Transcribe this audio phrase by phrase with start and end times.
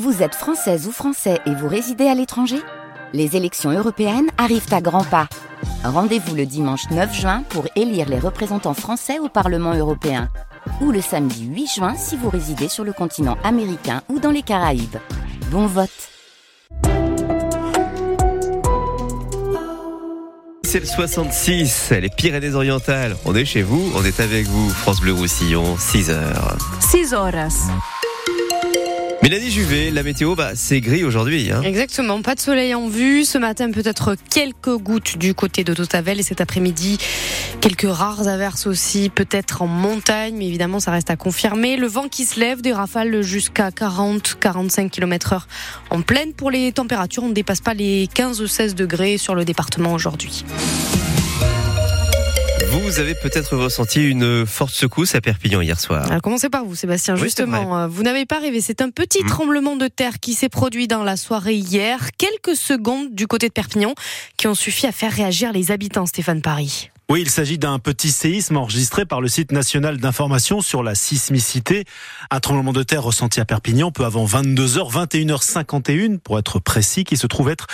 [0.00, 2.56] Vous êtes française ou français et vous résidez à l'étranger?
[3.12, 5.28] Les élections européennes arrivent à grands pas.
[5.84, 10.30] Rendez-vous le dimanche 9 juin pour élire les représentants français au Parlement européen.
[10.80, 14.40] Ou le samedi 8 juin si vous résidez sur le continent américain ou dans les
[14.40, 14.96] Caraïbes.
[15.50, 15.90] Bon vote
[20.64, 23.14] C'est le 66, les Pyrénées-Orientales.
[23.26, 26.56] On est chez vous, on est avec vous, France Bleu Roussillon, 6 heures.
[26.80, 27.68] 6 horas.
[29.22, 31.52] Mélanie Juvet, la météo, bah, c'est gris aujourd'hui.
[31.52, 31.62] Hein.
[31.62, 33.24] Exactement, pas de soleil en vue.
[33.24, 36.98] Ce matin, peut-être quelques gouttes du côté de Totavel et cet après-midi,
[37.60, 41.76] quelques rares averses aussi, peut-être en montagne, mais évidemment, ça reste à confirmer.
[41.76, 45.46] Le vent qui se lève, des rafales jusqu'à 40-45 km heure
[45.90, 46.32] en pleine.
[46.32, 50.44] Pour les températures, on ne dépasse pas les 15-16 degrés sur le département aujourd'hui.
[52.72, 56.06] Vous avez peut-être ressenti une forte secousse à Perpignan hier soir.
[56.06, 57.14] Alors, commencez par vous, Sébastien.
[57.16, 58.62] Oui, Justement, vous n'avez pas rêvé.
[58.62, 59.28] C'est un petit Mm.
[59.28, 62.08] tremblement de terre qui s'est produit dans la soirée hier.
[62.16, 63.94] Quelques secondes du côté de Perpignan
[64.38, 66.90] qui ont suffi à faire réagir les habitants, Stéphane Paris.
[67.12, 71.84] Oui, il s'agit d'un petit séisme enregistré par le site national d'information sur la sismicité.
[72.30, 77.18] Un tremblement de terre ressenti à Perpignan peu avant 22h, 21h51 pour être précis, qui
[77.18, 77.66] se trouve être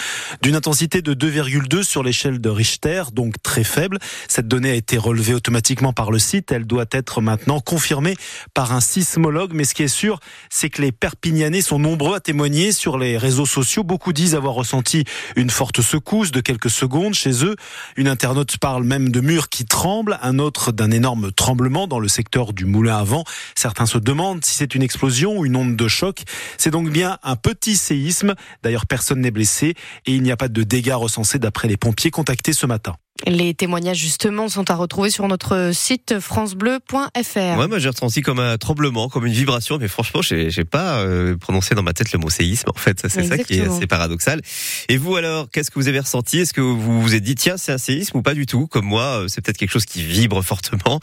[0.42, 4.00] d'une intensité de 2,2 sur l'échelle de Richter, donc très faible.
[4.26, 6.50] Cette donnée a été relevée automatiquement par le site.
[6.50, 8.16] Elle doit être maintenant confirmée
[8.54, 9.52] par un sismologue.
[9.54, 10.18] Mais ce qui est sûr,
[10.50, 13.84] c'est que les Perpignanais sont nombreux à témoigner sur les réseaux sociaux.
[13.84, 15.04] Beaucoup disent avoir ressenti
[15.36, 17.54] une forte secousse de quelques secondes chez eux.
[17.94, 22.08] Une internaute parle même de murs qui tremblent, un autre d'un énorme tremblement dans le
[22.08, 23.24] secteur du moulin à vent.
[23.54, 26.22] Certains se demandent si c'est une explosion ou une onde de choc.
[26.56, 28.34] C'est donc bien un petit séisme.
[28.62, 29.74] D'ailleurs, personne n'est blessé
[30.06, 32.96] et il n'y a pas de dégâts recensés d'après les pompiers contactés ce matin.
[33.26, 37.58] Les témoignages, justement, sont à retrouver sur notre site francebleu.fr.
[37.58, 40.98] Ouais, moi j'ai ressenti comme un tremblement, comme une vibration, mais franchement, j'ai j'ai pas
[41.00, 42.70] euh, prononcé dans ma tête le mot séisme.
[42.74, 44.40] En fait, c'est ça qui est assez paradoxal.
[44.88, 46.38] Et vous alors, qu'est-ce que vous avez ressenti?
[46.38, 48.66] Est-ce que vous vous êtes dit tiens, c'est un séisme ou pas du tout?
[48.68, 51.00] Comme moi, euh, c'est peut-être quelque chose qui vibre fortement.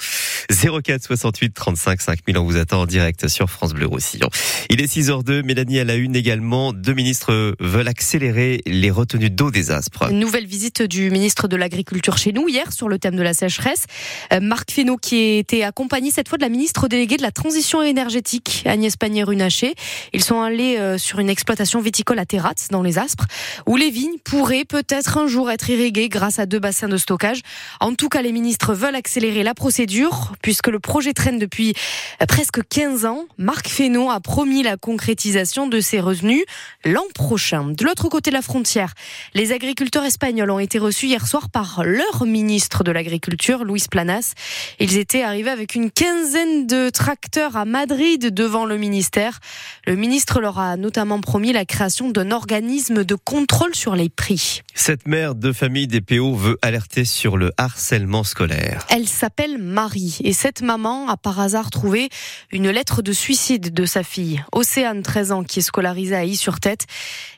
[0.49, 4.29] 04 68 35 5000, on vous attend en direct sur France Bleu Roussillon.
[4.69, 6.71] Il est 6h02, Mélanie à la une également.
[6.71, 10.09] Deux ministres veulent accélérer les retenues d'eau des Aspres.
[10.11, 13.85] Nouvelle visite du ministre de l'Agriculture chez nous hier sur le thème de la sécheresse.
[14.31, 17.81] Euh, Marc Fesneau qui était accompagné cette fois de la ministre déléguée de la transition
[17.81, 19.73] énergétique, Agnès Pannier-Runacher.
[20.13, 23.25] Ils sont allés euh, sur une exploitation viticole à Terrat, dans les Aspres,
[23.65, 27.41] où les vignes pourraient peut-être un jour être irriguées grâce à deux bassins de stockage.
[27.79, 31.73] En tout cas, les ministres veulent accélérer la procédure puisque le projet traîne depuis
[32.21, 33.25] euh, presque 15 ans.
[33.37, 36.43] Marc Fesneau a promis la concrétisation de ses revenus
[36.83, 37.65] l'an prochain.
[37.71, 38.93] De l'autre côté de la frontière,
[39.33, 44.33] les agriculteurs espagnols ont été reçus hier soir par leur ministre de l'Agriculture, Luis Planas.
[44.79, 49.39] Ils étaient arrivés avec une quinzaine de tracteurs à Madrid devant le ministère.
[49.87, 54.61] Le ministre leur a notamment promis la création d'un organisme de contrôle sur les prix.
[54.73, 58.85] Cette mère de famille des PO veut alerter sur le harcèlement scolaire.
[58.89, 62.09] Elle s'appelle Marie et cette maman a par hasard trouvé
[62.51, 66.87] une lettre de suicide de sa fille, Océane, 13 ans, qui est scolarisée à Y-sur-Tête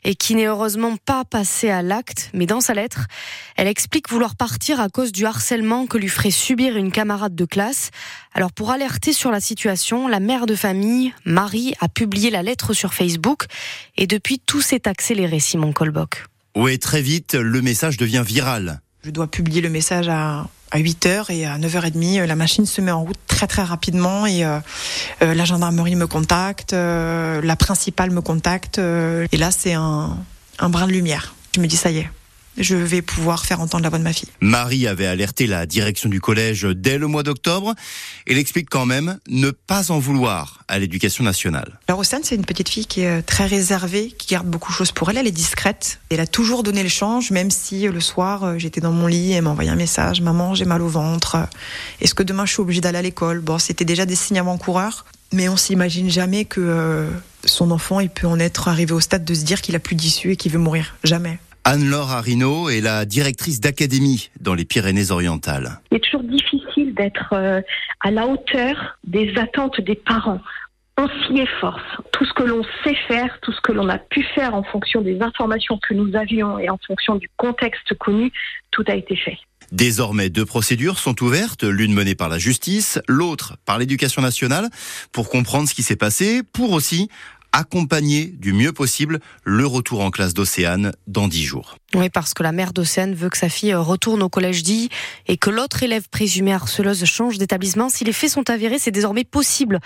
[0.04, 2.32] et qui n'est heureusement pas passée à l'acte.
[2.34, 3.06] Mais dans sa lettre,
[3.56, 7.46] elle explique vouloir partir à cause du harcèlement que lui ferait subir une camarade de
[7.46, 7.92] classe.
[8.34, 12.74] Alors pour alerter sur la situation, la mère de famille, Marie, a publié la lettre
[12.74, 13.46] sur Facebook
[13.98, 16.26] et depuis tout s'est accéléré, Simon Colbock.
[16.56, 18.80] Oui, très vite, le message devient viral.
[19.04, 22.82] Je dois publier le message à, à 8h et à 9h30, euh, la machine se
[22.82, 24.60] met en route très très rapidement et euh,
[25.22, 30.18] euh, la gendarmerie me contacte, euh, la principale me contacte euh, et là c'est un,
[30.60, 31.36] un brin de lumière.
[31.56, 32.10] Je me dis ça y est,
[32.58, 34.30] je vais pouvoir faire entendre la voix de ma fille.
[34.42, 37.74] Marie avait alerté la direction du collège dès le mois d'octobre.
[38.26, 41.80] Elle explique quand même ne pas en vouloir à l'éducation nationale.
[41.88, 44.78] Alors Océane, c'est une petite fille qui est euh, très réservée, qui garde beaucoup de
[44.78, 46.00] choses pour elle, elle est discrète.
[46.10, 49.08] Elle a toujours donné le change, même si euh, le soir euh, j'étais dans mon
[49.08, 51.38] lit, elle m'a envoyé un message, maman j'ai mal au ventre,
[52.02, 53.40] est-ce que demain je suis obligée d'aller à l'école?
[53.40, 57.10] Bon, c'était déjà des signes avant-coureurs, mais on s'imagine jamais que euh,
[57.46, 59.96] son enfant il peut en être arrivé au stade de se dire qu'il a plus
[59.96, 60.96] d'issue et qu'il veut mourir.
[61.04, 61.40] Jamais.
[61.70, 65.82] Anne-Laure Arino est la directrice d'académie dans les Pyrénées-Orientales.
[65.92, 67.60] Il est toujours difficile d'être euh,
[68.00, 70.40] à la hauteur des attentes des parents.
[70.98, 71.84] On s'y efforce.
[72.14, 75.02] Tout ce que l'on sait faire, tout ce que l'on a pu faire en fonction
[75.02, 78.32] des informations que nous avions et en fonction du contexte connu,
[78.72, 79.38] tout a été fait.
[79.74, 84.70] Désormais, deux procédures sont ouvertes, l'une menée par la justice, l'autre par l'éducation nationale,
[85.12, 87.10] pour comprendre ce qui s'est passé, pour aussi
[87.58, 91.78] accompagner du mieux possible le retour en classe d'Océane dans dix jours.
[91.96, 94.90] Oui, parce que la mère d'Océane veut que sa fille retourne au collège dit
[95.28, 97.90] et que l'autre élève présumée harceleuse change d'établissement.
[97.90, 99.80] Si les faits sont avérés, c'est désormais possible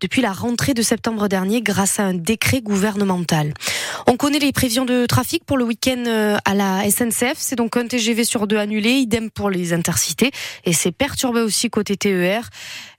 [0.00, 3.54] depuis la rentrée de septembre dernier grâce à un décret gouvernemental.
[4.06, 7.36] On connaît les prévisions de trafic pour le week-end euh, à la SNCF.
[7.36, 10.30] C'est donc un TGV sur deux annulé, idem pour les intercités.
[10.64, 12.50] Et c'est perturbé aussi côté TER.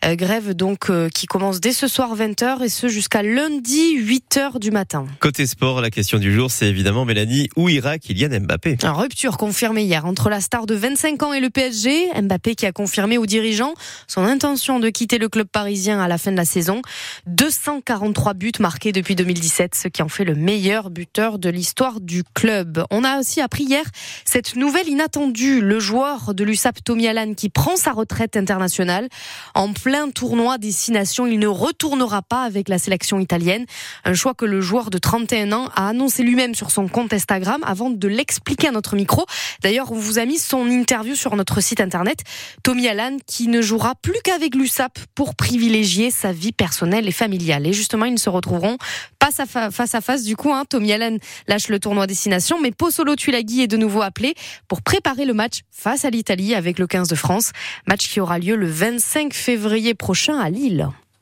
[0.06, 4.60] Euh, grève donc euh, qui commence dès ce soir 20h et ce jusqu'à lundi 8h
[4.60, 5.06] du matin.
[5.20, 8.78] Côté sport, la question du jour, c'est évidemment Mélanie, où ira Kylian Mbappé?
[8.82, 12.22] Une rupture confirmée hier entre la star de 25 ans et le PSG.
[12.22, 13.74] Mbappé qui a confirmé aux dirigeants
[14.08, 16.82] son intention de quitter le club parisien à la fin de la saison.
[17.28, 22.24] 243 buts marqués depuis 2017, ce qui en fait le meilleur buteur de l'histoire du
[22.24, 22.86] club.
[22.92, 23.84] On a aussi appris hier
[24.24, 29.10] cette nouvelle inattendue, le joueur de l'USAP Tommy Alan qui prend sa retraite internationale
[29.56, 31.28] en plein un tournoi destination.
[31.28, 33.66] Il ne retournera pas avec la sélection italienne.
[34.08, 37.62] Un choix que le joueur de 31 ans a annoncé lui-même sur son compte Instagram
[37.66, 39.26] avant de l'expliquer à notre micro.
[39.64, 42.20] D'ailleurs, on vous a mis son interview sur notre site internet.
[42.62, 47.66] Tommy Allan qui ne jouera plus qu'avec l'USAP pour privilégier sa vie personnelle et familiale.
[47.66, 48.78] Et justement, ils ne se retrouveront
[49.18, 49.32] pas
[49.72, 50.54] face à face du coup.
[50.54, 50.66] Hein.
[50.70, 51.18] Tommy Allan
[51.48, 54.36] lâche le tournoi destination, mais Pozzolo Tulagi est de nouveau appelé
[54.68, 57.54] pour préparer le match face à l'Italie avec le 15 de France.
[57.88, 60.90] Match qui aura lieu le 25 février prochain à Lille.